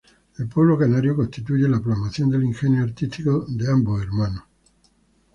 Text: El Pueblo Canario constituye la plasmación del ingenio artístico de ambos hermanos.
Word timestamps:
El 0.39 0.47
Pueblo 0.47 0.79
Canario 0.79 1.15
constituye 1.15 1.67
la 1.69 1.79
plasmación 1.79 2.31
del 2.31 2.43
ingenio 2.43 2.81
artístico 2.83 3.45
de 3.47 3.71
ambos 3.71 4.01
hermanos. 4.01 4.41